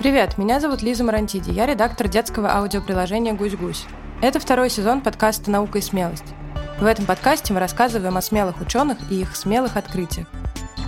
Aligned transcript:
Привет, 0.00 0.38
меня 0.38 0.60
зовут 0.60 0.80
Лиза 0.80 1.04
Марантиди, 1.04 1.50
я 1.50 1.66
редактор 1.66 2.08
детского 2.08 2.56
аудиоприложения 2.56 3.34
«Гусь-гусь». 3.34 3.84
Это 4.22 4.40
второй 4.40 4.70
сезон 4.70 5.02
подкаста 5.02 5.50
«Наука 5.50 5.76
и 5.76 5.82
смелость». 5.82 6.24
В 6.80 6.86
этом 6.86 7.04
подкасте 7.04 7.52
мы 7.52 7.60
рассказываем 7.60 8.16
о 8.16 8.22
смелых 8.22 8.62
ученых 8.62 8.96
и 9.10 9.20
их 9.20 9.36
смелых 9.36 9.76
открытиях. 9.76 10.26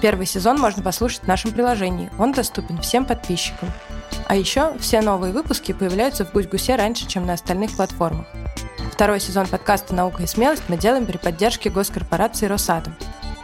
Первый 0.01 0.25
сезон 0.25 0.59
можно 0.59 0.83
послушать 0.83 1.25
в 1.25 1.27
нашем 1.27 1.51
приложении, 1.51 2.11
он 2.19 2.33
доступен 2.33 2.81
всем 2.81 3.05
подписчикам. 3.05 3.69
А 4.29 4.35
еще 4.35 4.73
все 4.79 5.03
новые 5.03 5.35
выпуски 5.35 5.73
появляются 5.73 6.25
в 6.25 6.33
«Гусь-гусе» 6.33 6.77
раньше, 6.77 7.07
чем 7.07 7.27
на 7.27 7.35
остальных 7.35 7.77
платформах. 7.77 8.25
Второй 8.91 9.21
сезон 9.21 9.47
подкаста 9.47 9.95
«Наука 9.95 10.23
и 10.23 10.27
смелость» 10.27 10.63
мы 10.69 10.79
делаем 10.79 11.05
при 11.05 11.19
поддержке 11.19 11.69
госкорпорации 11.69 12.47
«Росатом». 12.47 12.97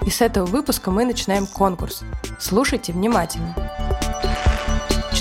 И 0.07 0.09
с 0.09 0.23
этого 0.23 0.46
выпуска 0.46 0.91
мы 0.91 1.05
начинаем 1.05 1.46
конкурс. 1.46 2.05
Слушайте 2.39 2.95
внимательно. 2.95 3.55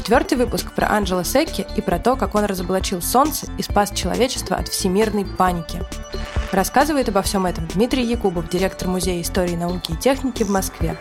Четвертый 0.07 0.37
выпуск 0.37 0.71
про 0.71 0.89
Анджело 0.89 1.25
Секки 1.25 1.67
и 1.75 1.81
про 1.81 2.00
то, 2.00 2.15
как 2.15 2.33
он 2.33 2.45
разоблачил 2.45 3.01
Солнце 3.01 3.45
и 3.57 3.61
спас 3.61 3.91
человечество 3.91 4.55
от 4.55 4.69
всемирной 4.69 5.25
паники. 5.25 5.82
Рассказывает 6.54 7.09
обо 7.09 7.21
всем 7.23 7.45
этом 7.45 7.68
Дмитрий 7.68 8.05
Якубов, 8.05 8.47
директор 8.49 8.87
Музея 8.87 9.21
истории, 9.21 9.57
науки 9.57 9.91
и 9.91 9.97
техники 9.97 10.43
в 10.43 10.49
Москве. 10.49 10.97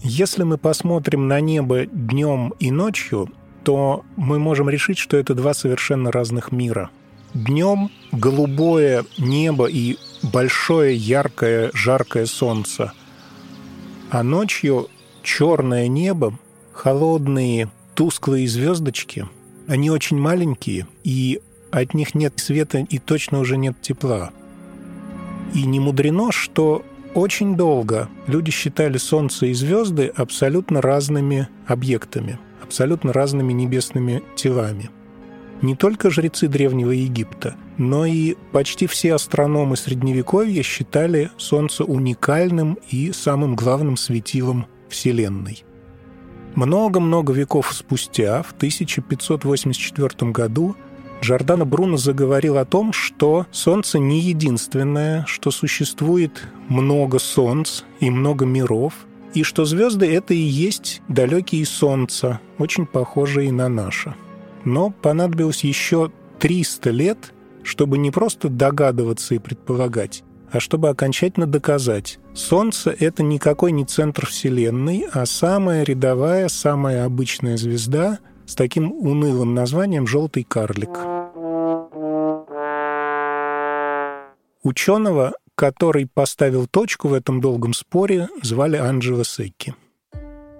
Если 0.00 0.42
мы 0.42 0.58
посмотрим 0.58 1.28
на 1.28 1.38
небо 1.38 1.86
днем 1.86 2.54
и 2.58 2.72
ночью, 2.72 3.30
то 3.62 4.04
мы 4.16 4.40
можем 4.40 4.68
решить, 4.68 4.98
что 4.98 5.16
это 5.16 5.32
два 5.36 5.54
совершенно 5.54 6.10
разных 6.10 6.50
мира. 6.50 6.90
Днем 7.34 7.92
голубое 8.10 9.04
небо 9.16 9.66
и 9.66 9.96
большое 10.24 10.96
яркое 10.96 11.70
жаркое 11.72 12.26
солнце– 12.26 12.92
а 14.14 14.22
ночью 14.22 14.86
черное 15.24 15.88
небо, 15.88 16.38
холодные 16.72 17.68
тусклые 17.96 18.46
звездочки, 18.46 19.26
они 19.66 19.90
очень 19.90 20.18
маленькие, 20.18 20.86
и 21.02 21.40
от 21.72 21.94
них 21.94 22.14
нет 22.14 22.34
света 22.38 22.78
и 22.78 22.98
точно 23.00 23.40
уже 23.40 23.56
нет 23.56 23.74
тепла. 23.82 24.30
И 25.52 25.64
не 25.66 25.80
мудрено, 25.80 26.30
что 26.30 26.84
очень 27.14 27.56
долго 27.56 28.08
люди 28.28 28.52
считали 28.52 28.98
Солнце 28.98 29.46
и 29.46 29.52
звезды 29.52 30.06
абсолютно 30.14 30.80
разными 30.80 31.48
объектами, 31.66 32.38
абсолютно 32.62 33.12
разными 33.12 33.52
небесными 33.52 34.22
телами– 34.36 34.90
не 35.62 35.74
только 35.74 36.10
жрецы 36.10 36.46
Древнего 36.46 36.90
Египта, 36.90 37.56
но 37.78 38.06
и 38.06 38.36
почти 38.52 38.86
все 38.86 39.14
астрономы 39.14 39.76
Средневековья 39.76 40.62
считали 40.62 41.30
Солнце 41.36 41.84
уникальным 41.84 42.78
и 42.90 43.12
самым 43.12 43.56
главным 43.56 43.96
светилом 43.96 44.66
Вселенной. 44.88 45.64
Много-много 46.54 47.32
веков 47.32 47.72
спустя, 47.72 48.42
в 48.42 48.52
1584 48.52 50.30
году, 50.30 50.76
Джордано 51.20 51.64
Бруно 51.64 51.96
заговорил 51.96 52.58
о 52.58 52.64
том, 52.64 52.92
что 52.92 53.46
Солнце 53.50 53.98
не 53.98 54.20
единственное, 54.20 55.24
что 55.26 55.50
существует 55.50 56.46
много 56.68 57.18
Солнц 57.18 57.82
и 57.98 58.10
много 58.10 58.44
миров, 58.44 58.94
и 59.32 59.42
что 59.42 59.64
звезды— 59.64 60.06
это 60.14 60.32
и 60.34 60.38
есть 60.38 61.02
далекие 61.08 61.66
Солнца, 61.66 62.40
очень 62.58 62.86
похожие 62.86 63.50
на 63.50 63.68
наше— 63.68 64.14
но 64.64 64.90
понадобилось 64.90 65.64
еще 65.64 66.10
300 66.38 66.90
лет, 66.90 67.33
чтобы 67.64 67.98
не 67.98 68.10
просто 68.10 68.48
догадываться 68.48 69.34
и 69.34 69.38
предполагать, 69.38 70.22
а 70.52 70.60
чтобы 70.60 70.88
окончательно 70.90 71.46
доказать. 71.46 72.18
Солнце— 72.34 72.94
это 73.00 73.22
никакой 73.22 73.72
не 73.72 73.84
центр 73.84 74.26
Вселенной, 74.26 75.06
а 75.12 75.26
самая 75.26 75.82
рядовая, 75.82 76.48
самая 76.48 77.04
обычная 77.04 77.56
звезда 77.56 78.18
с 78.46 78.54
таким 78.54 78.92
унылым 78.92 79.54
названием 79.54 80.06
«желтый 80.06 80.44
карлик». 80.44 80.90
Ученого, 84.62 85.34
который 85.54 86.06
поставил 86.06 86.66
точку 86.66 87.08
в 87.08 87.14
этом 87.14 87.40
долгом 87.40 87.74
споре, 87.74 88.28
звали 88.42 88.76
Анджело 88.76 89.24
Секки. 89.24 89.74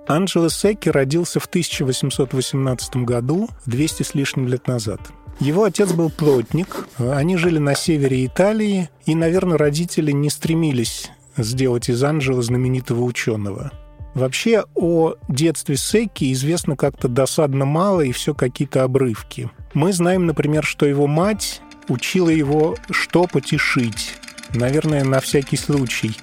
Анджело 0.06 0.50
Секки 0.50 0.90
родился 0.90 1.40
в 1.40 1.46
1818 1.46 2.96
году, 2.96 3.48
200 3.64 4.02
с 4.02 4.14
лишним 4.14 4.48
лет 4.48 4.66
назад. 4.68 5.00
Его 5.40 5.64
отец 5.64 5.92
был 5.92 6.10
плотник, 6.10 6.88
они 6.98 7.36
жили 7.36 7.58
на 7.58 7.74
севере 7.74 8.24
Италии, 8.24 8.88
и, 9.04 9.14
наверное, 9.14 9.58
родители 9.58 10.12
не 10.12 10.30
стремились 10.30 11.10
сделать 11.36 11.88
из 11.88 12.02
Анджела 12.02 12.42
знаменитого 12.42 13.02
ученого. 13.02 13.72
Вообще 14.14 14.64
о 14.76 15.14
детстве 15.28 15.76
Секки 15.76 16.32
известно 16.32 16.76
как-то 16.76 17.08
досадно 17.08 17.64
мало 17.64 18.02
и 18.02 18.12
все 18.12 18.32
какие-то 18.32 18.84
обрывки. 18.84 19.50
Мы 19.74 19.92
знаем, 19.92 20.26
например, 20.26 20.64
что 20.64 20.86
его 20.86 21.08
мать 21.08 21.60
учила 21.88 22.28
его 22.28 22.76
штопать 22.90 23.52
и 23.52 23.58
шить. 23.58 24.14
Наверное, 24.54 25.02
на 25.02 25.18
всякий 25.18 25.56
случай, 25.56 26.16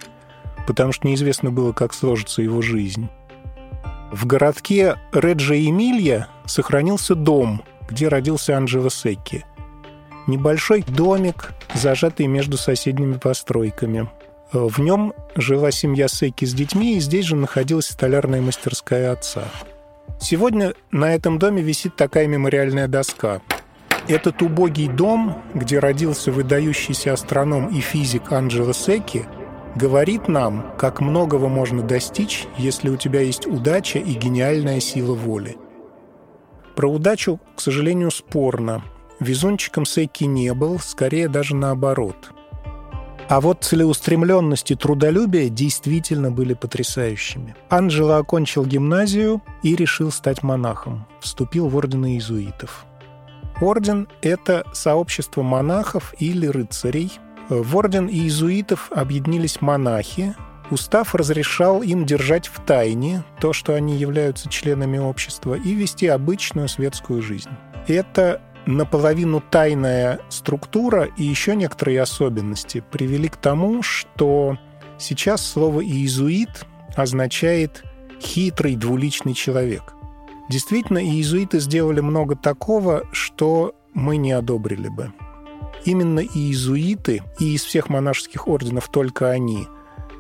потому 0.66 0.94
что 0.94 1.06
неизвестно 1.06 1.52
было, 1.52 1.74
как 1.74 1.94
сложится 1.94 2.42
его 2.42 2.62
жизнь. 2.62 3.10
В 4.14 4.26
городке 4.26 4.96
Реджа 5.12 5.56
Эмилья 5.56 6.30
сохранился 6.46 7.14
дом, 7.14 7.62
где 7.92 8.08
родился 8.08 8.58
Анджело 8.58 8.90
Секки. 8.90 9.46
Небольшой 10.26 10.84
домик, 10.84 11.54
зажатый 11.74 12.28
между 12.28 12.58
соседними 12.58 13.18
постройками. 13.18 14.10
В 14.52 14.80
нем 14.80 15.14
жила 15.36 15.72
семья 15.72 16.08
Секки 16.08 16.46
с 16.46 16.54
детьми, 16.54 16.98
и 16.98 17.00
здесь 17.00 17.26
же 17.26 17.36
находилась 17.36 17.88
столярная 17.88 18.42
мастерская 18.42 19.12
отца. 19.12 19.44
Сегодня 20.20 20.74
на 20.92 21.14
этом 21.14 21.38
доме 21.38 21.62
висит 21.62 21.96
такая 21.96 22.28
мемориальная 22.28 22.88
доска. 22.88 23.42
Этот 24.08 24.42
убогий 24.42 24.88
дом, 24.88 25.44
где 25.54 25.80
родился 25.80 26.32
выдающийся 26.32 27.14
астроном 27.14 27.68
и 27.68 27.82
физик 27.82 28.32
Анджело 28.32 28.74
Секки– 28.74 29.26
говорит 29.76 30.28
нам, 30.28 30.74
как 30.78 31.02
многого 31.02 31.48
можно 31.48 31.82
достичь, 31.82 32.46
если 32.58 32.90
у 32.90 32.98
тебя 32.98 33.22
есть 33.22 33.46
удача 33.46 34.00
и 34.00 34.14
гениальная 34.14 34.80
сила 34.80 35.14
воли. 35.14 35.58
Про 36.82 36.90
удачу, 36.90 37.40
к 37.56 37.62
сожалению, 37.62 38.10
спорно. 38.10 38.82
Везунчиком 39.20 39.86
Секки 39.86 40.24
не 40.24 40.52
был, 40.56 40.80
скорее 40.80 41.30
даже 41.30 41.56
наоборот. 41.56 42.32
А 43.30 43.40
вот 43.40 43.64
целеустремленность 43.64 44.72
и 44.72 44.76
трудолюбие 44.76 45.50
действительно 45.50 46.32
были 46.32 46.56
потрясающими. 46.56 47.56
Анджело 47.70 48.18
окончил 48.18 48.66
гимназию 48.66 49.44
и 49.62 49.76
решил 49.76 50.10
стать 50.12 50.42
монахом. 50.42 51.06
Вступил 51.20 51.68
в 51.68 51.76
орден 51.76 52.04
иезуитов. 52.04 52.88
Орден– 53.62 54.08
это 54.24 54.66
сообщество 54.74 55.44
монахов 55.44 56.16
или 56.18 56.48
рыцарей– 56.48 57.12
в 57.52 57.76
орден 57.76 58.08
иезуитов 58.08 58.90
объединились 58.92 59.60
монахи. 59.60 60.36
Устав 60.72 61.14
разрешал 61.14 61.82
им 61.82 62.06
держать 62.06 62.48
в 62.48 62.62
тайне 62.62 63.24
то, 63.42 63.52
что 63.52 63.76
они 63.76 63.98
являются 63.98 64.50
членами 64.50 64.98
общества, 64.98 65.56
и 65.56 65.74
вести 65.74 66.08
обычную 66.08 66.70
светскую 66.70 67.22
жизнь. 67.22 67.50
Это 67.88 68.42
наполовину 68.66 69.42
тайная 69.42 70.20
структура 70.30 71.10
и 71.18 71.24
еще 71.24 71.56
некоторые 71.58 72.02
особенности 72.02 72.84
привели 72.90 73.28
к 73.28 73.36
тому, 73.36 73.84
что 73.84 74.58
сейчас 74.98 75.46
слово 75.46 75.82
«иезуит» 75.82 76.66
означает 76.96 77.84
«хитрый 78.22 78.76
двуличный 78.78 79.34
человек». 79.34 79.94
Действительно, 80.50 81.00
иезуиты 81.00 81.60
сделали 81.60 82.00
много 82.00 82.36
такого, 82.36 83.04
что 83.12 83.76
мы 83.94 84.18
не 84.18 84.32
одобрили 84.32 84.88
бы. 84.88 85.12
Именно 85.84 86.20
иезуиты, 86.20 87.24
и 87.40 87.56
из 87.56 87.64
всех 87.64 87.90
монашеских 87.90 88.48
орденов 88.48 88.90
только 88.90 89.32
они, 89.32 89.68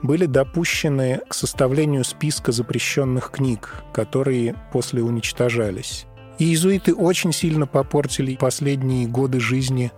были 0.03 0.25
допущены 0.25 1.21
к 1.27 1.33
составлению 1.33 2.03
списка 2.03 2.51
запрещенных 2.51 3.31
книг, 3.31 3.83
которые 3.93 4.55
после 4.71 5.01
уничтожались. 5.01 6.05
Иезуиты 6.39 6.93
очень 6.93 7.33
сильно 7.33 7.67
попортили 7.67 8.35
последние 8.35 9.07
годы 9.07 9.39
жизни 9.39 9.91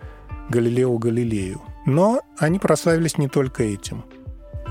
Галилео 0.50 0.98
Галилею. 0.98 1.62
Но 1.86 2.22
они 2.38 2.60
прославились 2.60 3.18
не 3.18 3.28
только 3.28 3.64
этим. 3.64 4.04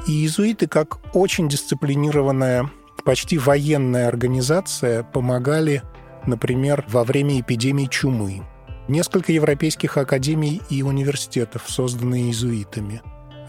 Иезуиты, 0.07 0.67
как 0.67 0.99
очень 1.15 1.49
дисциплинированная, 1.49 2.71
почти 3.05 3.39
военная 3.39 4.09
организация, 4.09 5.03
помогали, 5.03 5.83
например, 6.27 6.85
во 6.89 7.05
время 7.05 7.41
эпидемии 7.41 7.87
чумы 7.87 8.43
несколько 8.89 9.33
европейских 9.33 9.97
академий 9.97 10.61
и 10.69 10.83
университетов, 10.83 11.65
созданные 11.67 12.25
иезуитами. 12.25 13.01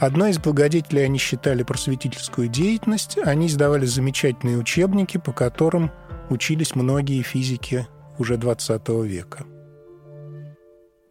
Одной 0.03 0.31
из 0.31 0.37
благодетелей 0.37 1.05
они 1.05 1.17
считали 1.17 1.63
просветительскую 1.63 2.49
деятельность, 2.49 3.17
они 3.17 3.47
издавали 3.47 3.85
замечательные 3.85 4.57
учебники, 4.57 5.17
по 5.17 5.31
которым 5.31 5.91
учились 6.29 6.75
многие 6.75 7.21
физики 7.21 7.87
уже 8.19 8.35
XX 8.35 9.07
века. 9.07 9.45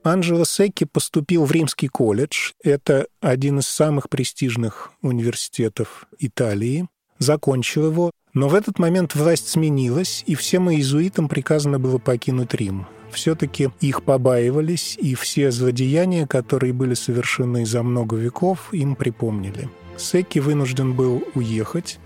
Анджело 0.05 0.45
Секки 0.45 0.85
поступил 0.85 1.47
в 1.47 1.53
Римский 1.53 1.89
колледж. 1.89 2.51
Это 2.63 3.07
один 3.23 3.61
из 3.61 3.67
самых 3.67 4.11
престижных 4.11 4.93
университетов 5.01 6.07
Италии. 6.19 6.87
закончил 7.19 7.87
его, 7.87 8.11
но 8.35 8.51
в 8.51 8.55
этот 8.55 8.79
момент 8.79 9.15
власть 9.15 9.49
сменилась, 9.49 10.23
и 10.27 10.35
всем 10.35 10.71
иезуитам 10.71 11.31
приказано 11.31 11.79
было 11.79 11.97
покинуть 11.97 12.53
Рим. 12.53 12.87
Все-таки 13.13 13.71
их 13.81 14.03
побаивались, 14.03 14.97
и 15.01 15.15
все 15.15 15.51
злодеяния, 15.51 16.27
которые 16.27 16.73
были 16.73 16.95
совершены 16.95 17.67
за 17.67 17.83
много 17.83 18.17
веков, 18.17 18.73
им 18.73 18.97
припомнили. 18.97 19.69
Секи 19.97 20.39
вынужден 20.39 20.95
был 20.95 21.23
уехать. 21.35 21.99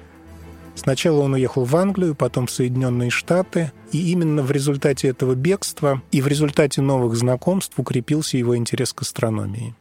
Сначала 0.74 1.20
он 1.20 1.34
уехал 1.34 1.64
в 1.64 1.74
Англию, 1.76 2.14
потом 2.14 2.46
в 2.46 2.50
Соединенные 2.50 3.10
Штаты, 3.10 3.72
и 3.92 4.10
именно 4.10 4.42
в 4.42 4.50
результате 4.50 5.08
этого 5.08 5.34
бегства 5.34 6.02
и 6.10 6.20
в 6.20 6.26
результате 6.26 6.82
новых 6.82 7.16
знакомств 7.16 7.78
укрепился 7.78 8.36
его 8.36 8.56
интерес 8.56 8.92
к 8.92 9.02
астрономии. 9.02 9.74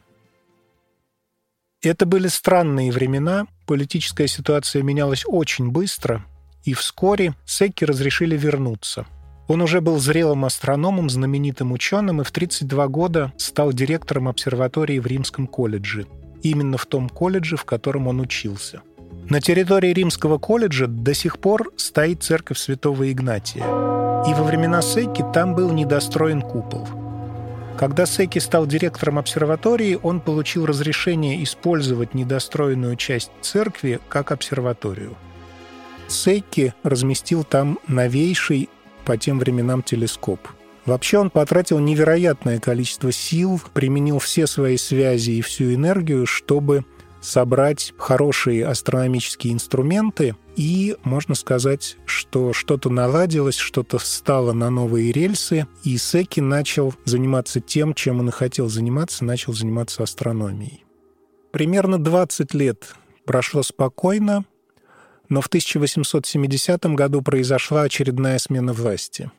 Это 1.82 2.06
были 2.06 2.28
странные 2.28 2.90
времена, 2.90 3.46
политическая 3.66 4.26
ситуация 4.28 4.82
менялась 4.82 5.24
очень 5.26 5.70
быстро– 5.70 6.24
и 6.66 6.74
вскоре 6.74 7.34
Секки 7.46 7.84
разрешили 7.84 8.36
вернуться. 8.36 9.06
Он 9.48 9.62
уже 9.62 9.80
был 9.80 9.98
зрелым 9.98 10.44
астрономом, 10.44 11.08
знаменитым 11.08 11.72
ученым 11.72 12.20
и 12.20 12.24
в 12.24 12.30
32 12.30 12.88
года 12.88 13.32
стал 13.36 13.72
директором 13.72 14.28
обсерватории 14.28 14.98
в 14.98 15.06
Римском 15.06 15.46
колледже. 15.46 16.06
Именно 16.42 16.78
в 16.78 16.86
том 16.86 17.08
колледже, 17.08 17.56
в 17.56 17.64
котором 17.64 18.08
он 18.08 18.20
учился. 18.20 18.82
На 19.28 19.40
территории 19.40 19.92
Римского 19.92 20.38
колледжа 20.38 20.86
до 20.86 21.14
сих 21.14 21.38
пор 21.38 21.72
стоит 21.76 22.22
церковь 22.22 22.58
святого 22.58 23.10
Игнатия. 23.10 23.64
И 24.28 24.34
во 24.34 24.42
времена 24.42 24.82
Секки 24.82 25.24
там 25.32 25.54
был 25.54 25.72
недостроен 25.72 26.42
купол. 26.42 26.86
Когда 27.78 28.06
Секи 28.06 28.38
стал 28.38 28.66
директором 28.66 29.18
обсерватории, 29.18 29.98
он 30.02 30.20
получил 30.20 30.66
разрешение 30.66 31.42
использовать 31.44 32.14
недостроенную 32.14 32.96
часть 32.96 33.30
церкви 33.42 34.00
как 34.08 34.32
обсерваторию– 34.32 35.16
Сейки 36.08 36.72
разместил 36.82 37.44
там 37.44 37.78
новейший 37.88 38.68
по 39.06 39.16
тем 39.16 39.38
временам 39.38 39.82
телескоп. 39.82 40.40
Вообще 40.84 41.18
он 41.18 41.30
потратил 41.30 41.78
невероятное 41.78 42.60
количество 42.60 43.10
сил, 43.10 43.60
применил 43.72 44.18
все 44.18 44.46
свои 44.46 44.76
связи 44.76 45.30
и 45.32 45.40
всю 45.40 45.72
энергию, 45.74 46.26
чтобы 46.26 46.84
собрать 47.20 47.92
хорошие 47.98 48.66
астрономические 48.66 49.52
инструменты, 49.52 50.36
и 50.54 50.96
можно 51.02 51.34
сказать, 51.34 51.96
что 52.06 52.52
что-то 52.52 52.88
наладилось, 52.88 53.56
что-то 53.56 53.98
встало 53.98 54.52
на 54.52 54.70
новые 54.70 55.12
рельсы, 55.12 55.66
и 55.82 55.96
Секи 55.96 56.40
начал 56.40 56.94
заниматься 57.04 57.60
тем, 57.60 57.94
чем 57.94 58.20
он 58.20 58.28
и 58.28 58.32
хотел 58.32 58.68
заниматься, 58.68 59.24
начал 59.24 59.52
заниматься 59.52 60.02
астрономией. 60.02 60.84
Примерно 61.50 61.98
20 61.98 62.54
лет 62.54 62.94
прошло 63.24 63.62
спокойно, 63.62 64.44
но 65.28 65.40
в 65.40 65.46
1870 65.46 66.84
году 66.94 67.22
произошла 67.22 67.82
очередная 67.82 68.38
смена 68.38 68.72
власти. 68.72 69.30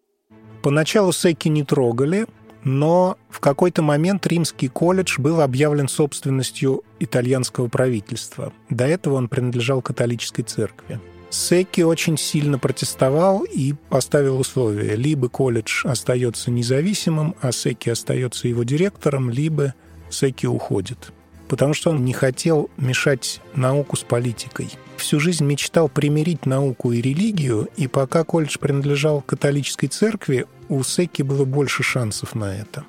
Поначалу 0.62 1.12
Секки 1.12 1.48
не 1.48 1.64
трогали, 1.64 2.28
но 2.64 3.18
в 3.30 3.40
какой-то 3.40 3.82
момент 3.82 4.28
Римский 4.28 4.68
колледж 4.68 5.20
был 5.20 5.42
объявлен 5.42 5.88
собственностью 5.88 6.84
итальянского 7.00 7.68
правительства. 7.68 8.52
До 8.70 8.86
этого 8.86 9.16
он 9.16 9.30
принадлежал 9.30 9.82
католической 9.82 10.44
церкви. 10.44 11.00
Секки 11.30 11.82
очень 11.82 12.18
сильно 12.18 12.58
протестовал 12.58 13.44
и 13.44 13.74
поставил 13.90 14.40
условия. 14.40 14.96
Либо 14.96 15.30
колледж 15.30 15.86
остается 15.86 16.52
независимым, 16.52 17.36
а 17.42 17.52
Секки 17.52 17.90
остается 17.90 18.48
его 18.48 18.64
директором, 18.64 19.30
либо 19.30 19.74
Секки 20.10 20.46
уходит 20.46 21.12
потому 21.48 21.74
что 21.74 21.92
он 21.92 22.04
не 22.04 22.14
хотел 22.14 22.70
мешать 22.78 23.42
науку 23.56 23.96
с 23.96 24.04
политикой. 24.04 24.70
Всю 24.98 25.20
жизнь 25.20 25.46
мечтал 25.46 25.90
примирить 25.90 26.46
науку 26.46 26.92
и 26.92 27.02
религию, 27.02 27.70
и 27.78 27.88
пока 27.88 28.24
колледж 28.24 28.58
принадлежал 28.60 29.22
католической 29.22 29.88
церкви, 29.88 30.48
у 30.70 30.84
Секки 30.84 31.22
было 31.22 31.46
больше 31.46 31.84
шансов 31.84 32.36
на 32.36 32.56
это. 32.56 32.84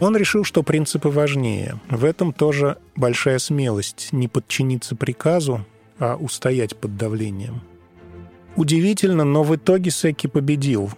Он 0.00 0.16
решил, 0.16 0.44
что 0.44 0.62
принципы 0.62 1.08
важнее. 1.10 1.78
В 1.90 2.04
этом 2.04 2.32
тоже 2.32 2.78
большая 2.96 3.38
смелость– 3.38 4.08
не 4.12 4.28
подчиниться 4.28 4.96
приказу, 4.96 5.66
а 5.98 6.16
устоять 6.16 6.74
под 6.76 6.96
давлением. 6.96 7.60
Удивительно, 8.56 9.24
но 9.24 9.42
в 9.42 9.54
итоге 9.54 9.90
Секки 9.90 10.26
победил. 10.26 10.90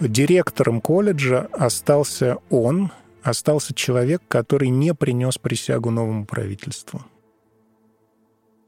Директором 0.00 0.80
колледжа 0.80 1.48
остался 1.52 2.38
он, 2.50 2.90
остался 3.22 3.74
человек, 3.74 4.22
который 4.28 4.68
не 4.68 4.94
принес 4.94 5.38
присягу 5.38 5.90
новому 5.90 6.26
правительству. 6.26 7.04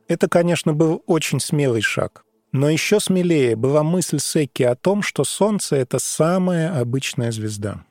Это, 0.09 0.29
конечно, 0.29 0.73
был 0.73 1.03
очень 1.07 1.41
смелый 1.41 1.83
шаг. 1.83 2.25
Но 2.53 2.69
еще 2.69 2.99
смелее 2.99 3.55
была 3.55 3.85
мысль 3.85 4.19
Секки 4.19 4.65
о 4.65 4.75
том, 4.75 5.03
что 5.03 5.23
Солнце— 5.23 5.77
это 5.77 6.01
самая 6.01 6.81
обычная 6.81 7.31
звезда. 7.31 7.85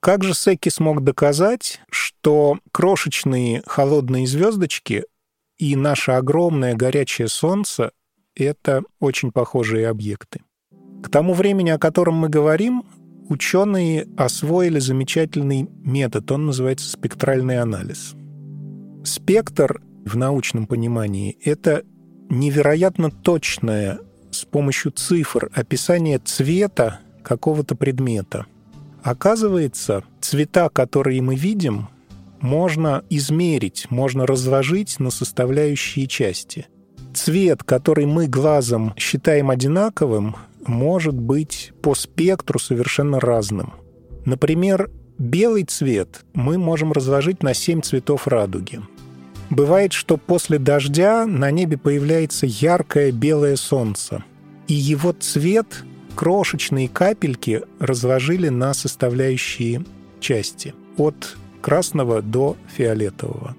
Как 0.00 0.22
же 0.24 0.34
Секки 0.34 0.70
смог 0.70 1.02
доказать, 1.02 1.80
что 1.90 2.58
крошечные 2.72 3.62
холодные 3.66 4.26
звездочки 4.26 5.04
и 5.58 5.76
наше 5.76 6.12
огромное 6.12 6.74
горячее 6.74 7.28
Солнце— 7.28 7.92
это 8.34 8.82
очень 8.98 9.30
похожие 9.30 9.88
объекты? 9.88 10.40
К 11.02 11.10
тому 11.10 11.34
времени, 11.34 11.68
о 11.68 11.78
котором 11.78 12.14
мы 12.14 12.30
говорим, 12.30 12.84
ученые 13.28 14.06
освоили 14.16 14.78
замечательный 14.78 15.68
метод, 15.82 16.30
он 16.32 16.46
называется 16.46 16.88
спектральный 16.90 17.60
анализ. 17.60 18.14
Спектр 19.04 19.82
в 20.04 20.16
научном 20.16 20.66
понимании— 20.66 21.36
это 21.44 21.84
невероятно 22.28 23.10
точное 23.10 24.00
с 24.30 24.44
помощью 24.44 24.92
цифр 24.92 25.50
описание 25.54 26.18
цвета 26.18 27.00
какого-то 27.22 27.74
предмета. 27.74 28.46
Оказывается, 29.02 30.02
цвета, 30.20 30.68
которые 30.68 31.20
мы 31.22 31.36
видим, 31.36 31.88
можно 32.40 33.04
измерить, 33.10 33.86
можно 33.90 34.26
разложить 34.26 34.98
на 35.00 35.10
составляющие 35.10 36.06
части. 36.06 36.66
Цвет, 37.14 37.62
который 37.62 38.06
мы 38.06 38.26
глазом 38.26 38.92
считаем 38.96 39.50
одинаковым, 39.50 40.36
может 40.68 41.14
быть 41.14 41.72
по 41.82 41.94
спектру 41.94 42.58
совершенно 42.58 43.20
разным. 43.20 43.74
Например, 44.24 44.90
белый 45.18 45.64
цвет 45.64 46.24
мы 46.32 46.58
можем 46.58 46.92
разложить 46.92 47.42
на 47.42 47.54
7 47.54 47.82
цветов 47.82 48.26
радуги. 48.26 48.80
Бывает, 49.50 49.92
что 49.92 50.16
после 50.16 50.58
дождя 50.58 51.26
на 51.26 51.50
небе 51.50 51.76
появляется 51.76 52.46
яркое 52.46 53.12
белое 53.12 53.56
солнце, 53.56 54.24
и 54.66 54.74
его 54.74 55.12
цвет 55.12 55.84
крошечные 56.14 56.88
капельки 56.88 57.62
разложили 57.78 58.48
на 58.48 58.72
составляющие 58.72 59.84
части, 60.20 60.74
от 60.96 61.36
красного 61.60 62.22
до 62.22 62.56
фиолетового. 62.74 63.54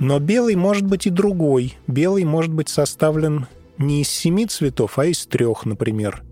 Но 0.00 0.18
белый 0.18 0.56
может 0.56 0.84
быть 0.84 1.06
и 1.06 1.10
другой. 1.10 1.78
Белый 1.86 2.24
может 2.24 2.52
быть 2.52 2.68
составлен 2.68 3.46
не 3.78 4.02
из 4.02 4.08
семи 4.08 4.46
цветов, 4.46 4.98
а 4.98 5.06
из 5.06 5.26
трех, 5.26 5.64
например 5.64 6.22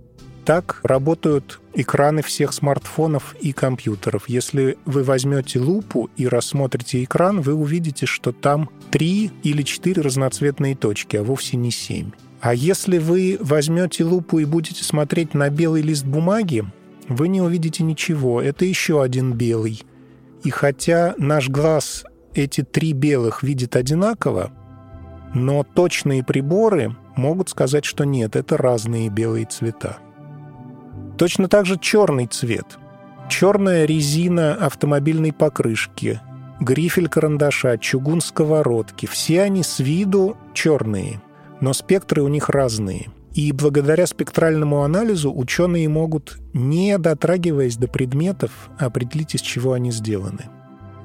так 0.44 0.80
работают 0.82 1.60
экраны 1.74 2.22
всех 2.22 2.52
смартфонов 2.52 3.34
и 3.40 3.52
компьютеров. 3.52 4.28
Если 4.28 4.76
вы 4.84 5.04
возьмете 5.04 5.60
лупу 5.60 6.10
и 6.16 6.26
рассмотрите 6.26 7.04
экран, 7.04 7.40
вы 7.40 7.54
увидите, 7.54 8.06
что 8.06 8.32
там 8.32 8.70
три 8.90 9.30
или 9.42 9.62
четыре 9.62 10.02
разноцветные 10.02 10.74
точки, 10.74 11.16
а 11.16 11.22
вовсе 11.22 11.56
не 11.56 11.70
семь. 11.70 12.10
А 12.40 12.54
если 12.54 12.98
вы 12.98 13.38
возьмете 13.40 14.04
лупу 14.04 14.38
и 14.38 14.44
будете 14.44 14.82
смотреть 14.82 15.34
на 15.34 15.50
белый 15.50 15.82
лист 15.82 16.04
бумаги, 16.04 16.64
вы 17.08 17.28
не 17.28 17.40
увидите 17.40 17.82
ничего. 17.82 18.40
Это 18.40 18.64
еще 18.64 19.02
один 19.02 19.34
белый. 19.34 19.82
И 20.42 20.50
хотя 20.50 21.14
наш 21.18 21.48
глаз 21.48 22.04
эти 22.34 22.62
три 22.62 22.92
белых 22.92 23.42
видит 23.42 23.76
одинаково, 23.76 24.52
но 25.34 25.64
точные 25.64 26.24
приборы 26.24 26.96
могут 27.16 27.50
сказать, 27.50 27.84
что 27.84 28.04
нет, 28.04 28.36
это 28.36 28.56
разные 28.56 29.10
белые 29.10 29.44
цвета. 29.44 29.98
Точно 31.20 31.48
так 31.48 31.66
же 31.66 31.78
черный 31.78 32.26
цвет. 32.26 32.78
Черная 33.28 33.84
резина 33.84 34.54
автомобильной 34.54 35.34
покрышки, 35.34 36.18
грифель 36.60 37.08
карандаша, 37.08 37.76
чугун 37.76 38.22
сковородки. 38.22 39.04
Все 39.04 39.42
они 39.42 39.62
с 39.62 39.80
виду 39.80 40.38
черные, 40.54 41.20
но 41.60 41.74
спектры 41.74 42.22
у 42.22 42.28
них 42.28 42.48
разные. 42.48 43.08
И 43.34 43.52
благодаря 43.52 44.06
спектральному 44.06 44.82
анализу 44.82 45.30
ученые 45.30 45.90
могут, 45.90 46.38
не 46.54 46.96
дотрагиваясь 46.96 47.76
до 47.76 47.86
предметов, 47.86 48.70
определить, 48.78 49.34
из 49.34 49.42
чего 49.42 49.74
они 49.74 49.90
сделаны. 49.90 50.48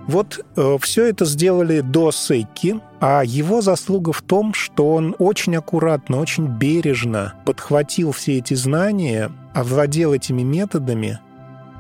Вот 0.08 0.46
э, 0.56 0.78
все 0.82 1.06
это 1.06 1.26
сделали 1.26 1.82
до 1.82 2.12
Сейки, 2.12 2.80
а 3.00 3.24
его 3.26 3.62
заслуга 3.62 4.14
в 4.14 4.22
том, 4.22 4.54
что 4.54 4.94
он 4.94 5.16
очень 5.18 5.56
аккуратно, 5.56 6.20
очень 6.20 6.48
бережно 6.48 7.34
подхватил 7.46 8.12
все 8.12 8.38
эти 8.38 8.54
знания, 8.54 9.32
овладел 9.54 10.14
этими 10.14 10.44
методами. 10.44 11.20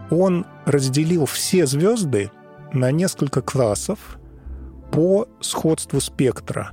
Он 0.09 0.45
разделил 0.65 1.25
все 1.25 1.67
звезды 1.67 2.31
на 2.73 2.91
несколько 2.91 3.41
классов 3.41 3.99
по 4.91 5.27
сходству 5.39 6.01
спектра, 6.01 6.71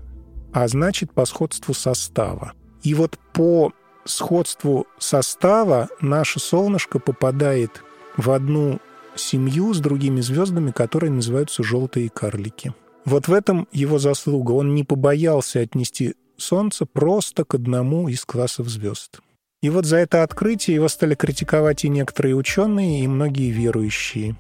а 0.53 0.67
значит 0.69 1.13
по 1.13 1.27
сходству 1.27 1.75
состава. 1.75 2.53
И 2.83 2.95
вот 2.95 3.19
по 3.35 3.73
сходству 4.05 4.87
состава 4.99 5.89
наше 6.01 6.41
солнышко 6.41 6.99
попадает 6.99 7.83
в 8.17 8.31
одну 8.31 8.81
семью 9.17 9.73
с 9.75 9.81
другими 9.81 10.21
звездами, 10.21 10.71
которые 10.71 11.11
называются 11.11 11.63
желтые 11.63 12.09
карлики. 12.09 12.75
Вот 13.05 13.29
в 13.29 13.33
этом 13.33 13.69
его 13.73 13.99
заслуга. 13.99 14.53
Он 14.53 14.75
не 14.75 14.85
побоялся 14.85 15.61
отнести 15.61 16.15
Солнце 16.37 16.87
просто 16.87 17.45
к 17.45 17.55
одному 17.55 18.09
из 18.09 18.25
классов 18.25 18.69
звезд. 18.69 19.21
И 19.63 19.71
вот 19.71 19.87
за 19.87 19.99
это 19.99 20.25
открытие 20.25 20.75
его 20.75 20.89
стали 20.89 21.15
критиковать 21.15 21.85
и 21.85 21.89
некоторые 21.89 22.35
ученые, 22.35 23.05
и 23.05 23.09
многие 23.09 23.51
верующие. 23.51 24.37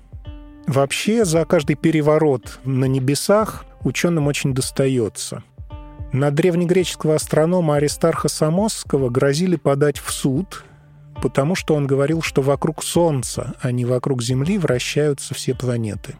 Вообще, 0.66 1.24
за 1.24 1.44
каждый 1.44 1.76
переворот 1.76 2.58
на 2.64 2.86
небесах 2.86 3.64
ученым 3.84 4.26
очень 4.26 4.54
достается. 4.54 5.44
На 6.12 6.30
древнегреческого 6.30 7.14
астронома 7.14 7.76
Аристарха 7.76 8.28
Самосского 8.28 9.10
грозили 9.10 9.56
подать 9.56 9.98
в 9.98 10.12
суд, 10.12 10.64
потому 11.22 11.54
что 11.54 11.74
он 11.74 11.86
говорил, 11.86 12.20
что 12.20 12.42
вокруг 12.42 12.82
Солнца, 12.82 13.54
а 13.62 13.72
не 13.72 13.86
вокруг 13.86 14.22
Земли 14.22 14.58
вращаются 14.58 15.32
все 15.32 15.54
планеты. 15.54 16.16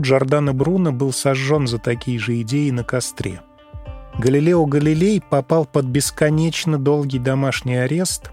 Джордано 0.00 0.52
Бруно 0.52 0.92
был 0.92 1.12
сожжен 1.12 1.66
за 1.66 1.78
такие 1.78 2.18
же 2.18 2.40
идеи 2.42 2.70
на 2.70 2.84
костре– 2.84 3.40
Галилео 4.18 4.66
Галилей 4.66 5.22
попал 5.22 5.64
под 5.64 5.86
бесконечно 5.86 6.78
долгий 6.78 7.18
домашний 7.18 7.76
арест. 7.76 8.30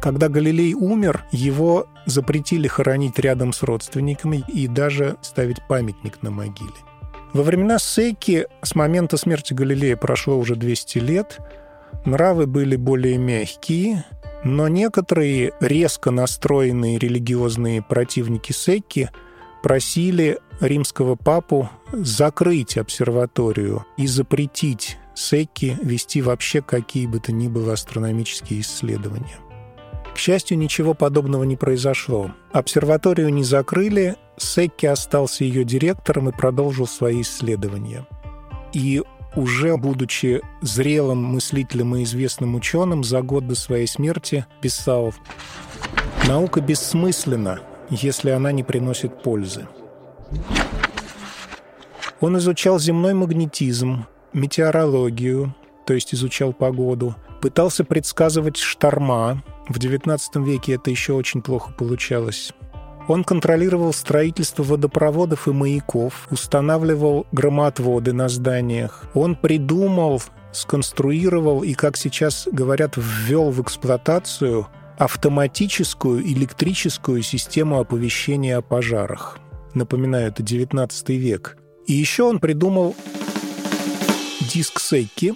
Когда 0.00 0.28
Галилей 0.28 0.74
умер, 0.74 1.24
его 1.32 1.88
запретили 2.06 2.68
хоронить 2.68 3.18
рядом 3.18 3.52
с 3.52 3.62
родственниками 3.62 4.44
и 4.46 4.68
даже 4.68 5.16
ставить 5.22 5.66
памятник 5.66 6.22
на 6.22 6.30
могиле. 6.30 6.70
Во 7.32 7.42
времена 7.42 7.78
Сейки 7.78 8.46
с 8.62 8.74
момента 8.76 9.16
смерти 9.16 9.54
Галилея 9.54 9.96
прошло 9.96 10.38
уже 10.38 10.54
200 10.54 10.98
лет, 10.98 11.38
нравы 12.04 12.46
были 12.46 12.76
более 12.76 13.18
мягкие, 13.18 14.04
но 14.44 14.68
некоторые 14.68 15.52
резко 15.60 16.10
настроенные 16.10 16.98
религиозные 16.98 17.82
противники 17.82 18.52
Секки 18.52 19.10
просили 19.62 20.38
римского 20.60 21.16
папу 21.16 21.70
закрыть 21.92 22.76
обсерваторию 22.76 23.86
и 23.96 24.06
запретить 24.06 24.98
Секки 25.14 25.78
вести 25.80 26.20
вообще 26.22 26.60
какие 26.60 27.06
бы 27.06 27.20
то 27.20 27.32
ни 27.32 27.48
было 27.48 27.74
астрономические 27.74 28.60
исследования. 28.60 29.38
К 30.12 30.18
счастью, 30.18 30.58
ничего 30.58 30.94
подобного 30.94 31.44
не 31.44 31.56
произошло. 31.56 32.32
Обсерваторию 32.52 33.32
не 33.32 33.44
закрыли, 33.44 34.16
Секки 34.36 34.86
остался 34.86 35.44
ее 35.44 35.64
директором 35.64 36.28
и 36.28 36.32
продолжил 36.32 36.86
свои 36.86 37.22
исследования. 37.22 38.06
И 38.72 39.02
уже 39.36 39.76
будучи 39.76 40.40
зрелым 40.60 41.22
мыслителем 41.24 41.96
и 41.96 42.04
известным 42.04 42.54
ученым, 42.54 43.04
за 43.04 43.22
год 43.22 43.46
до 43.46 43.54
своей 43.54 43.86
смерти 43.86 44.46
писал 44.60 45.14
«Наука 46.26 46.60
бессмысленна, 46.60 47.60
если 47.90 48.30
она 48.30 48.52
не 48.52 48.62
приносит 48.62 49.22
пользы. 49.22 49.66
Он 52.20 52.38
изучал 52.38 52.78
земной 52.78 53.14
магнетизм, 53.14 54.06
метеорологию, 54.32 55.54
то 55.86 55.94
есть 55.94 56.14
изучал 56.14 56.52
погоду, 56.52 57.14
пытался 57.42 57.84
предсказывать 57.84 58.56
шторма. 58.56 59.42
В 59.68 59.78
XIX 59.78 60.18
веке 60.44 60.74
это 60.74 60.90
еще 60.90 61.12
очень 61.12 61.42
плохо 61.42 61.72
получалось. 61.72 62.52
Он 63.06 63.22
контролировал 63.22 63.92
строительство 63.92 64.62
водопроводов 64.62 65.46
и 65.46 65.52
маяков, 65.52 66.26
устанавливал 66.30 67.26
громоотводы 67.32 68.12
на 68.12 68.28
зданиях. 68.28 69.04
Он 69.14 69.36
придумал, 69.36 70.22
сконструировал 70.52 71.62
и, 71.62 71.74
как 71.74 71.96
сейчас 71.96 72.48
говорят, 72.50 72.94
ввел 72.96 73.50
в 73.50 73.60
эксплуатацию 73.60 74.66
автоматическую 74.96 76.22
электрическую 76.22 77.22
систему 77.22 77.78
оповещения 77.78 78.56
о 78.56 78.62
пожарах. 78.62 79.38
Напоминаю, 79.74 80.28
это 80.28 80.42
19 80.42 81.08
век. 81.10 81.58
И 81.86 81.92
еще 81.92 82.22
он 82.22 82.38
придумал 82.38 82.94
диск 84.52 84.80
Секки. 84.80 85.34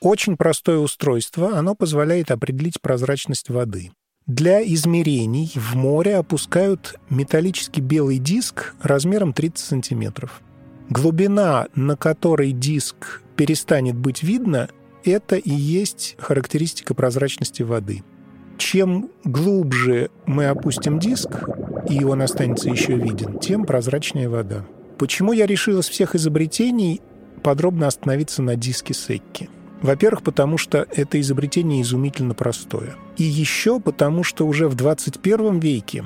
Очень 0.00 0.36
простое 0.36 0.78
устройство. 0.78 1.56
Оно 1.56 1.74
позволяет 1.74 2.30
определить 2.30 2.80
прозрачность 2.80 3.48
воды. 3.48 3.90
Для 4.26 4.62
измерений 4.62 5.52
в 5.54 5.74
море 5.74 6.16
опускают 6.16 6.98
металлический 7.10 7.80
белый 7.80 8.18
диск 8.18 8.74
размером 8.80 9.32
30 9.32 9.58
сантиметров. 9.58 10.40
Глубина, 10.88 11.68
на 11.74 11.96
которой 11.96 12.52
диск 12.52 13.22
перестанет 13.36 13.96
быть 13.96 14.22
видно, 14.22 14.68
это 15.04 15.36
и 15.36 15.50
есть 15.50 16.16
характеристика 16.18 16.94
прозрачности 16.94 17.62
воды– 17.62 18.02
чем 18.58 19.10
глубже 19.24 20.10
мы 20.26 20.46
опустим 20.46 20.98
диск, 20.98 21.48
и 21.88 22.04
он 22.04 22.22
останется 22.22 22.70
еще 22.70 22.94
виден, 22.96 23.38
тем 23.38 23.64
прозрачнее 23.64 24.28
вода. 24.28 24.64
Почему 24.98 25.32
я 25.32 25.46
решил 25.46 25.80
из 25.80 25.88
всех 25.88 26.14
изобретений 26.14 27.00
подробно 27.42 27.86
остановиться 27.86 28.42
на 28.42 28.56
диске 28.56 28.94
Секки? 28.94 29.50
Во-первых, 29.82 30.22
потому 30.22 30.56
что 30.56 30.86
это 30.90 31.20
изобретение 31.20 31.82
изумительно 31.82 32.34
простое. 32.34 32.94
И 33.16 33.24
еще 33.24 33.80
потому, 33.80 34.24
что 34.24 34.46
уже 34.46 34.68
в 34.68 34.74
21 34.74 35.58
веке, 35.58 36.04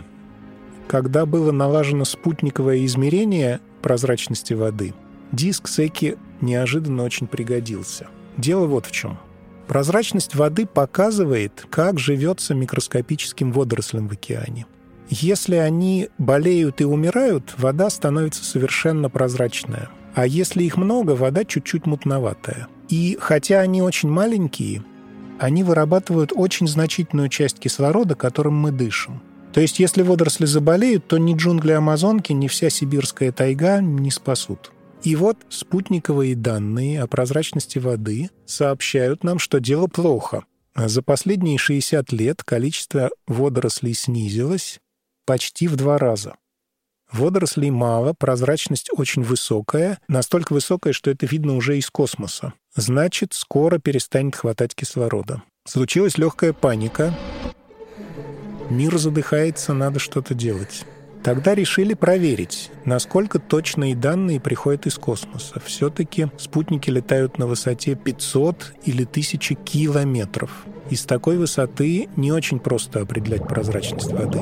когда 0.89 1.27
было 1.27 1.53
налажено 1.53 2.05
спутниковое 2.05 2.85
измерение 2.87 3.61
прозрачности 3.83 4.55
воды, 4.55 4.95
диск 5.33 5.69
Секки 5.69 6.17
неожиданно 6.41 7.05
очень 7.05 7.27
пригодился. 7.27 8.09
Дело 8.37 8.67
вот 8.67 8.87
в 8.87 8.93
чем– 8.93 9.19
Прозрачность 9.69 10.35
воды 10.35 10.65
показывает, 10.65 11.67
как 11.69 11.99
живется 11.99 12.55
микроскопическим 12.55 13.53
водорослям 13.53 14.09
в 14.09 14.13
океане. 14.13 14.65
Если 15.11 15.57
они 15.57 16.09
болеют 16.17 16.81
и 16.81 16.85
умирают, 16.85 17.55
вода 17.59 17.91
становится 17.91 18.43
совершенно 18.45 19.11
прозрачная. 19.11 19.91
А 20.15 20.27
если 20.27 20.65
их 20.65 20.79
много, 20.79 21.11
вода 21.11 21.45
чуть-чуть 21.45 21.85
мутноватая. 21.85 22.67
И 22.88 23.16
хотя 23.21 23.61
они 23.61 23.83
очень 23.83 24.09
маленькие, 24.09 24.83
они 25.38 25.62
вырабатывают 25.62 26.33
очень 26.35 26.66
значительную 26.66 27.28
часть 27.28 27.59
кислорода, 27.59 28.14
которым 28.14 28.54
мы 28.57 28.73
дышим. 28.73 29.23
То 29.52 29.61
есть 29.61 29.78
если 29.78 30.02
водоросли 30.02 30.47
заболеют, 30.47 31.07
то 31.07 31.18
ни 31.18 31.35
джунгли 31.35 31.73
Амазонки, 31.73 32.33
ни 32.33 32.49
вся 32.49 32.71
сибирская 32.71 33.33
тайга 33.33 33.80
не 33.80 34.11
спасут. 34.11 34.73
И 35.02 35.14
вот 35.16 35.38
спутниковые 35.49 36.35
данные 36.35 37.02
о 37.02 37.07
прозрачности 37.07 37.78
воды 37.78 38.30
сообщают 38.47 39.23
нам, 39.23 39.38
что 39.38 39.61
дело 39.61 39.87
плохо. 39.87 40.45
За 40.75 41.02
последние 41.02 41.59
60 41.59 42.12
лет 42.12 42.42
количество 42.42 43.11
водорослей 43.26 43.95
снизилось 43.95 44.80
почти 45.25 45.68
в 45.68 45.76
два 45.76 45.99
раза. 45.99 46.35
Водорослей 47.12 47.71
мало, 47.71 48.12
прозрачность 48.12 48.91
очень 48.93 49.23
высокая, 49.23 49.99
настолько 50.09 50.53
высокая, 50.53 50.93
что 50.93 51.11
это 51.11 51.27
видно 51.27 51.57
уже 51.57 51.79
из 51.79 51.91
космоса. 51.91 52.53
Значит, 52.75 53.33
скоро 53.33 53.79
перестанет 53.79 54.37
хватать 54.37 54.75
кислорода. 54.75 55.43
Случилась 55.67 56.19
легкая 56.19 56.53
паника. 56.53 57.15
Мир 58.71 58.99
задыхается, 58.99 59.73
надо 59.73 59.99
что-то 59.99 60.35
делать. 60.35 60.85
Тогда 61.23 61.55
решили 61.55 61.95
проверить, 61.95 62.71
насколько 62.85 63.38
точные 63.38 63.97
данные 63.97 64.41
приходят 64.41 64.87
из 64.87 64.95
космоса. 64.95 65.61
Все-таки 65.65 66.29
спутники 66.38 66.91
летают 66.91 67.38
на 67.38 67.47
высоте 67.47 67.97
500 67.97 68.75
или 68.85 69.05
1000 69.05 69.55
километров. 69.57 70.65
И 70.91 70.97
с 70.97 71.05
такой 71.05 71.37
высоты 71.37 72.09
не 72.17 72.33
очень 72.33 72.61
просто 72.61 73.00
определять 73.00 73.47
прозрачность 73.47 74.12
воды. 74.12 74.41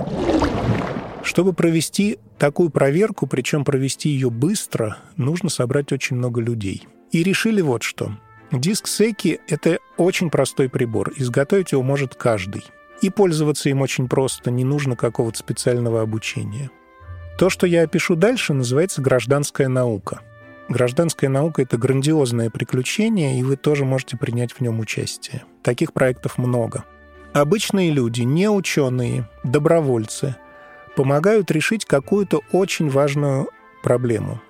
Чтобы 1.27 1.55
провести 1.55 2.21
такую 2.39 2.71
проверку, 2.71 3.27
причем 3.27 3.65
провести 3.65 4.11
ее 4.11 4.31
быстро, 4.31 4.99
нужно 5.17 5.49
собрать 5.49 5.91
очень 5.91 6.15
много 6.15 6.41
людей. 6.41 6.87
И 7.11 7.25
решили 7.25 7.61
вот 7.63 7.83
что. 7.83 8.13
Диск 8.53 8.87
Секи— 8.87 9.41
это 9.49 9.81
очень 9.97 10.31
простой 10.31 10.69
прибор. 10.69 11.13
Изготовить 11.17 11.73
его 11.73 11.83
может 11.83 12.15
каждый. 12.15 12.63
И 13.03 13.11
пользоваться 13.11 13.69
им 13.69 13.83
очень 13.83 14.09
просто, 14.09 14.53
не 14.53 14.63
нужно 14.63 14.95
какого-то 14.95 15.37
специального 15.37 16.01
обучения. 16.01 16.71
То, 17.39 17.51
что 17.51 17.67
я 17.67 17.83
опишу 17.83 18.15
дальше, 18.15 18.53
называется 18.55 19.03
гражданская 19.03 19.67
наука. 19.67 20.21
Гражданская 20.69 21.29
наука— 21.29 21.63
это 21.63 21.77
грандиозное 21.77 22.51
приключение, 22.51 23.41
и 23.41 23.43
вы 23.43 23.57
тоже 23.57 23.85
можете 23.85 24.17
принять 24.17 24.53
в 24.53 24.61
нем 24.61 24.79
участие. 24.79 25.43
Таких 25.65 25.93
проектов 25.93 26.39
много. 26.39 26.85
Обычные 27.33 27.91
люди, 27.91 28.23
не 28.23 28.49
ученые, 28.49 29.29
добровольцы, 29.43 30.37
помогают 30.97 31.51
решить 31.51 31.85
какую-то 31.85 32.41
очень 32.51 32.89
важную 32.89 33.51
проблему. 33.83 34.41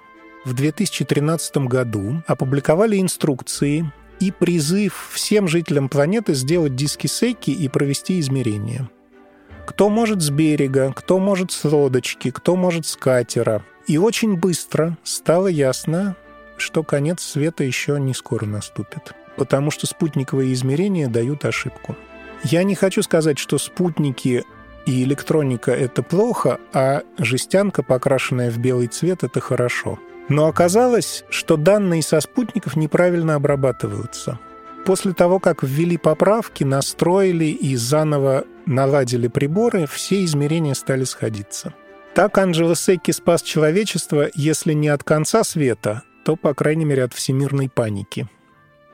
В 0.44 0.54
2013 0.54 1.56
году 1.58 2.22
опубликовали 2.26 3.00
инструкции 3.00 3.92
и 4.20 4.30
призыв 4.30 5.10
всем 5.12 5.48
жителям 5.48 5.88
планеты 5.88 6.34
сделать 6.34 6.76
диски 6.76 7.08
Сейки 7.08 7.50
и 7.50 7.68
провести 7.68 8.20
измерения. 8.20 8.88
Кто 9.66 9.90
может 9.90 10.22
с 10.22 10.30
берега, 10.30 10.92
кто 10.94 11.18
может 11.18 11.50
с 11.50 11.64
лодочки, 11.64 12.30
кто 12.30 12.54
может 12.54 12.86
с 12.86 12.96
катера. 12.96 13.64
И 13.88 13.98
очень 13.98 14.36
быстро 14.36 14.96
стало 15.02 15.48
ясно, 15.48 16.16
что 16.56 16.84
конец 16.84 17.22
света 17.22 17.64
еще 17.64 17.98
не 18.00 18.14
скоро 18.14 18.46
наступит. 18.46 19.14
потому 19.36 19.70
что 19.70 19.86
спутниковые 19.86 20.52
измерения 20.54 21.08
дают 21.08 21.44
ошибку. 21.44 21.94
Я 22.42 22.62
не 22.62 22.74
хочу 22.74 23.02
сказать, 23.02 23.38
что 23.38 23.58
спутники 23.58 24.44
и 24.86 25.02
электроника— 25.02 25.70
это 25.72 26.02
плохо, 26.02 26.58
а 26.72 27.02
жестянка, 27.18 27.82
покрашенная 27.82 28.50
в 28.50 28.58
белый 28.58 28.86
цвет,— 28.86 29.22
это 29.24 29.40
хорошо. 29.40 29.98
Но 30.28 30.46
оказалось, 30.46 31.24
что 31.28 31.56
данные 31.56 32.02
со 32.02 32.20
спутников 32.20 32.76
неправильно 32.76 33.34
обрабатываются. 33.34 34.38
После 34.84 35.12
того, 35.12 35.40
как 35.40 35.62
ввели 35.62 35.96
поправки, 35.96 36.62
настроили 36.62 37.46
и 37.46 37.74
заново 37.76 38.44
наладили 38.66 39.26
приборы, 39.26 39.86
все 39.86 40.24
измерения 40.24 40.74
стали 40.74 41.04
сходиться. 41.04 41.74
Так 42.14 42.38
Анджело 42.38 42.74
Секки 42.74 43.10
спас 43.10 43.42
человечество, 43.42 44.28
если 44.34 44.72
не 44.72 44.88
от 44.88 45.02
конца 45.02 45.44
света, 45.44 46.02
то, 46.24 46.36
по 46.36 46.54
крайней 46.54 46.84
мере, 46.84 47.04
от 47.04 47.12
всемирной 47.12 47.68
паники. 47.68 48.28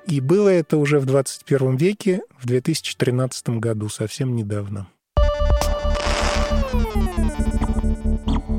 И 0.07 0.21
было 0.21 0.49
это 0.49 0.79
уже 0.79 0.99
в 0.99 1.07
21 1.07 1.77
веке, 1.77 2.23
в 2.39 2.47
2013 2.47 3.61
году, 3.61 3.89
совсем 3.89 4.35
недавно. 4.35 4.89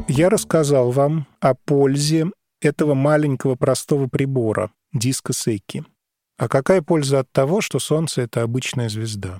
Я 0.07 0.29
рассказал 0.29 0.91
вам 0.91 1.25
о 1.39 1.55
пользе 1.55 2.27
этого 2.61 2.93
маленького 2.93 3.55
простого 3.55 4.07
прибора, 4.07 4.71
диска 4.93 5.33
Сейки. 5.33 5.83
А 6.37 6.47
какая 6.47 6.81
польза 6.81 7.19
от 7.19 7.31
того, 7.31 7.61
что 7.61 7.79
Солнце— 7.79 8.21
это 8.23 8.43
обычная 8.43 8.89
звезда? 8.89 9.39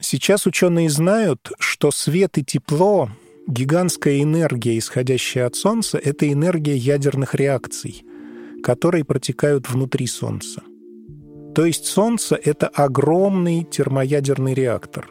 Сейчас 0.00 0.46
ученые 0.46 0.88
знают, 0.88 1.52
что 1.58 1.90
свет 1.90 2.38
и 2.38 2.44
тепло, 2.44 3.10
гигантская 3.48 4.22
энергия, 4.22 4.78
исходящая 4.78 5.46
от 5.46 5.56
Солнца, 5.56 5.98
это 5.98 6.30
энергия 6.30 6.76
ядерных 6.76 7.34
реакций, 7.34 8.04
которые 8.62 9.04
протекают 9.04 9.68
внутри 9.68 10.06
Солнца. 10.06 10.62
То 11.54 11.64
есть 11.64 11.86
Солнце— 11.86 12.36
это 12.44 12.68
огромный 12.68 13.64
термоядерный 13.64 14.54
реактор. 14.54 15.10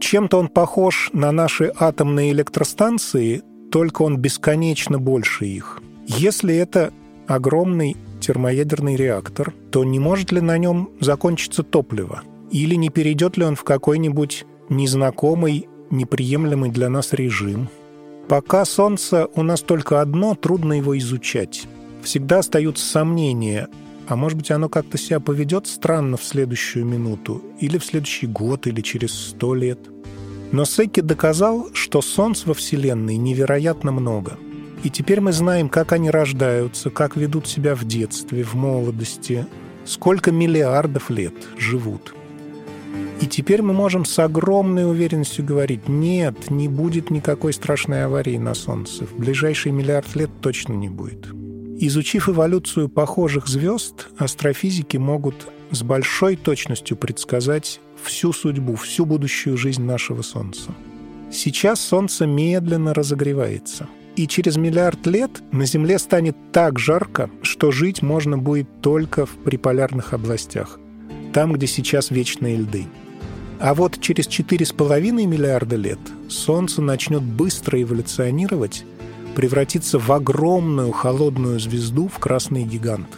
Чем-то 0.00 0.38
он 0.38 0.48
похож 0.48 1.10
на 1.12 1.30
наши 1.30 1.72
атомные 1.78 2.32
электростанции, 2.32 3.42
только 3.70 4.02
он 4.02 4.16
бесконечно 4.16 4.98
больше 4.98 5.44
их. 5.44 5.80
Если 6.06 6.56
это 6.56 6.92
огромный 7.28 7.96
термоядерный 8.20 8.96
реактор, 8.96 9.54
то 9.70 9.84
не 9.84 9.98
может 9.98 10.32
ли 10.32 10.40
на 10.40 10.58
нем 10.58 10.90
закончиться 11.00 11.62
топливо? 11.62 12.22
Или 12.50 12.74
не 12.74 12.88
перейдет 12.88 13.36
ли 13.36 13.44
он 13.44 13.54
в 13.54 13.62
какой-нибудь 13.62 14.44
незнакомый, 14.68 15.68
неприемлемый 15.90 16.70
для 16.70 16.88
нас 16.88 17.12
режим? 17.12 17.68
Пока 18.28 18.64
Солнце 18.64 19.28
у 19.34 19.42
нас 19.42 19.60
только 19.60 20.00
одно, 20.00 20.34
трудно 20.34 20.74
его 20.74 20.96
изучать. 20.98 21.66
Всегда 22.02 22.38
остаются 22.38 22.86
сомнения, 22.86 23.68
а 24.10 24.16
может 24.16 24.36
быть 24.36 24.50
оно 24.50 24.68
как-то 24.68 24.98
себя 24.98 25.20
поведет 25.20 25.66
странно 25.66 26.16
в 26.16 26.24
следующую 26.24 26.84
минуту, 26.84 27.42
или 27.60 27.78
в 27.78 27.84
следующий 27.84 28.26
год, 28.26 28.66
или 28.66 28.80
через 28.80 29.12
сто 29.12 29.54
лет. 29.54 29.78
Но 30.52 30.64
Секки 30.64 31.00
доказал, 31.00 31.68
что 31.74 32.02
Солнц 32.02 32.44
во 32.44 32.54
Вселенной 32.54 33.16
невероятно 33.16 33.92
много– 33.92 34.36
и 34.82 34.88
теперь 34.88 35.20
мы 35.20 35.32
знаем, 35.32 35.68
как 35.68 35.92
они 35.92 36.10
рождаются, 36.10 36.90
как 36.90 37.16
ведут 37.16 37.46
себя 37.46 37.74
в 37.74 37.84
детстве, 37.84 38.42
в 38.42 38.54
молодости, 38.54 39.46
сколько 39.84 40.32
миллиардов 40.32 41.10
лет 41.10 41.34
живут. 41.58 42.14
И 43.20 43.26
теперь 43.26 43.60
мы 43.60 43.74
можем 43.74 44.06
с 44.06 44.18
огромной 44.18 44.90
уверенностью 44.90 45.44
говорить, 45.44 45.88
нет, 45.88 46.50
не 46.50 46.68
будет 46.68 47.10
никакой 47.10 47.52
страшной 47.52 48.04
аварии 48.06 48.38
на 48.38 48.54
Солнце. 48.54 49.04
В 49.04 49.18
ближайший 49.18 49.72
миллиард 49.72 50.16
лет 50.16 50.30
точно 50.40 50.72
не 50.72 50.88
будет. 50.88 51.28
Изучив 51.82 52.28
эволюцию 52.28 52.88
похожих 52.88 53.48
звезд, 53.48 54.08
астрофизики 54.18 54.98
могут 54.98 55.48
с 55.70 55.82
большой 55.82 56.36
точностью 56.36 56.96
предсказать 56.96 57.80
всю 58.02 58.32
судьбу, 58.32 58.74
всю 58.76 59.06
будущую 59.06 59.56
жизнь 59.56 59.82
нашего 59.82 60.22
Солнца. 60.22 60.74
Сейчас 61.32 61.80
Солнце 61.80 62.26
медленно 62.26 62.94
разогревается– 62.94 63.88
и 64.16 64.26
через 64.26 64.56
миллиард 64.56 65.06
лет 65.06 65.30
на 65.52 65.64
Земле 65.64 65.98
станет 65.98 66.36
так 66.52 66.78
жарко, 66.78 67.30
что 67.40 67.70
жить 67.70 68.02
можно 68.02 68.36
будет 68.36 68.68
только 68.82 69.24
в 69.24 69.30
приполярных 69.30 70.12
областях, 70.12 70.78
там, 71.32 71.54
где 71.54 71.66
сейчас 71.66 72.10
вечные 72.10 72.58
льды. 72.58 72.86
А 73.60 73.74
вот 73.74 74.00
через 74.00 74.26
4,5 74.26 75.26
миллиарда 75.26 75.76
лет 75.76 75.98
Солнце 76.28 76.82
начнет 76.82 77.22
быстро 77.22 77.80
эволюционировать, 77.80 78.84
превратиться 79.34 79.98
в 79.98 80.10
огромную 80.12 80.92
холодную 80.92 81.58
звезду, 81.60 82.08
в 82.08 82.18
красный 82.18 82.64
гигант. 82.64 83.08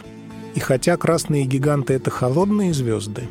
И 0.55 0.59
хотя 0.59 0.97
красные 0.97 1.45
гиганты— 1.45 1.93
это 1.95 2.11
холодные 2.11 2.73
звезды, 2.73 3.23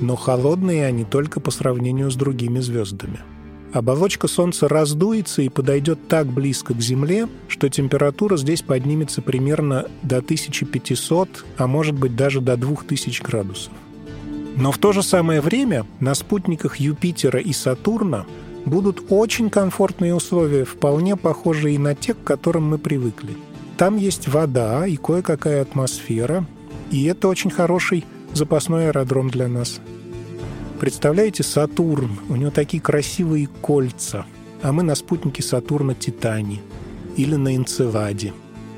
но 0.00 0.16
холодные 0.16 0.86
они 0.86 1.04
только 1.04 1.40
по 1.40 1.50
сравнению 1.50 2.10
с 2.10 2.16
другими 2.16 2.60
звездами— 2.60 3.20
Оболочка 3.76 4.26
Солнца 4.26 4.68
раздуется 4.68 5.42
и 5.42 5.50
подойдет 5.50 6.08
так 6.08 6.28
близко 6.28 6.72
к 6.72 6.80
Земле, 6.80 7.28
что 7.46 7.68
температура 7.68 8.38
здесь 8.38 8.62
поднимется 8.62 9.20
примерно 9.20 9.86
до 10.02 10.18
1500, 10.18 11.44
а 11.58 11.66
может 11.66 11.94
быть 11.94 12.16
даже 12.16 12.40
до 12.40 12.56
2000 12.56 13.22
градусов. 13.22 13.72
Но 14.56 14.72
в 14.72 14.78
то 14.78 14.92
же 14.92 15.02
самое 15.02 15.42
время 15.42 15.84
на 16.00 16.14
спутниках 16.14 16.76
Юпитера 16.76 17.38
и 17.38 17.52
Сатурна 17.52 18.24
будут 18.66 19.06
очень 19.08 19.48
комфортные 19.48 20.14
условия, 20.14 20.64
вполне 20.64 21.16
похожие 21.16 21.78
на 21.78 21.94
те, 21.94 22.12
к 22.12 22.22
которым 22.22 22.68
мы 22.68 22.78
привыкли. 22.78 23.34
Там 23.78 23.96
есть 23.96 24.28
вода 24.28 24.86
и 24.86 24.96
кое-какая 24.96 25.62
атмосфера, 25.62 26.44
и 26.90 27.04
это 27.04 27.28
очень 27.28 27.50
хороший 27.50 28.04
запасной 28.34 28.88
аэродром 28.88 29.30
для 29.30 29.48
нас– 29.48 29.80
Представляете, 30.80 31.42
Сатурн, 31.42 32.20
у 32.28 32.36
него 32.36 32.50
такие 32.50 32.82
красивые 32.82 33.46
кольца, 33.46 34.26
а 34.62 34.72
мы 34.72 34.82
на 34.82 34.94
спутнике 34.94 35.42
Сатурна 35.42 35.94
Титани, 35.94 36.60
или 37.16 37.34
на 37.34 37.56
Энцеладе, 37.56 38.34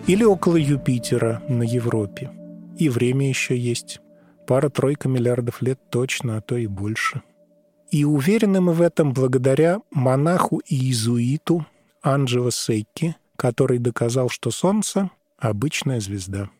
или 0.06 0.22
около 0.22 0.56
Юпитера 0.56 1.42
на 1.48 1.64
Европе. 1.64 2.30
И 2.78 2.88
время 2.88 3.28
еще 3.28 3.58
есть. 3.58 4.00
Пара-тройка 4.46 5.08
миллиардов 5.08 5.60
лет 5.60 5.80
точно, 5.90 6.36
а 6.36 6.40
то 6.40 6.56
и 6.56 6.68
больше. 6.68 7.22
И 7.90 8.04
уверены 8.04 8.60
мы 8.60 8.74
в 8.74 8.82
этом 8.82 9.14
благодаря 9.14 9.80
монаху 9.90 10.58
и 10.66 10.74
иезуиту 10.74 11.64
Анджело 12.02 12.50
Секки, 12.50 13.16
который 13.36 13.78
доказал, 13.78 14.28
что 14.28 14.50
Солнце— 14.50 15.10
обычная 15.38 15.98
звезда. 15.98 16.50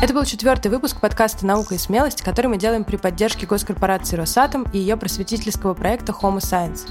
Это 0.00 0.12
был 0.12 0.24
четвертый 0.26 0.70
выпуск 0.70 1.00
подкаста 1.00 1.46
«Наука 1.46 1.74
и 1.74 1.78
смелость», 1.78 2.22
который 2.22 2.48
мы 2.48 2.58
делаем 2.58 2.84
при 2.84 2.96
поддержке 2.96 3.46
госкорпорации 3.46 4.16
«Росатом» 4.16 4.64
и 4.72 4.78
ее 4.78 4.98
просветительского 4.98 5.72
проекта 5.72 6.12
«Homo 6.12 6.38
Science». 6.38 6.86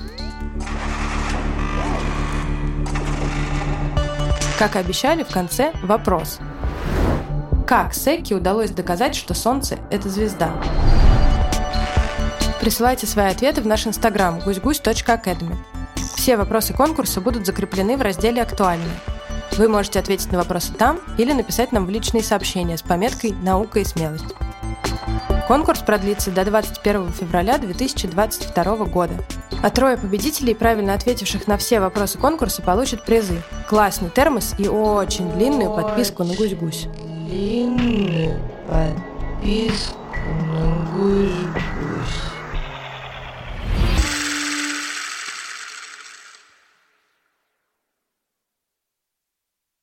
Как 4.58 4.76
и 4.76 4.80
обещали, 4.80 5.22
в 5.22 5.30
конце 5.30 5.72
вопрос. 5.84 6.40
Как 7.68 7.94
Секи 7.94 8.34
удалось 8.34 8.72
доказать, 8.72 9.14
что 9.14 9.34
Солнце— 9.34 9.78
это 9.92 10.08
звезда? 10.08 10.54
Присылайте 12.62 13.06
свои 13.06 13.28
ответы 13.30 13.60
в 13.60 13.68
наш 13.68 13.86
инстаграм 13.86 14.40
гусь-гусь.academy. 14.40 15.54
Все 16.16 16.38
вопросы 16.38 16.74
конкурса 16.74 17.20
будут 17.20 17.46
закреплены 17.46 17.98
в 17.98 18.02
разделе 18.02 18.42
«Актуальные». 18.42 18.88
Вы 19.58 19.68
можете 19.68 20.00
ответить 20.00 20.32
на 20.32 20.38
вопросы 20.38 20.72
там 20.72 21.02
или 21.18 21.34
написать 21.34 21.74
нам 21.74 21.86
в 21.86 21.90
личные 21.90 22.24
сообщения 22.24 22.78
с 22.78 22.82
пометкой 22.82 23.34
«Наука 23.44 23.80
и 23.80 23.84
смелость». 23.84 24.34
Конкурс 25.50 25.80
продлится 25.80 26.32
до 26.32 26.46
21 26.46 27.12
февраля 27.12 27.58
2022 27.58 28.64
года. 28.86 29.16
А 29.62 29.70
трое 29.72 29.98
победителей, 29.98 30.56
правильно 30.56 30.94
ответивших 30.94 31.48
на 31.48 31.58
все 31.58 31.82
вопросы 31.82 32.18
конкурса, 32.18 32.62
получат 32.62 33.04
призы. 33.04 33.42
Классный 33.68 34.10
термос 34.10 34.56
и 34.58 34.70
очень 34.70 35.30
длинную 35.34 35.74
подписку 35.74 36.24
на 36.24 36.34
гусь-гусь. 36.34 36.88
Длинную 37.28 38.40
подписку 38.70 39.98
на 40.54 40.86
гусь-гусь. 40.94 41.77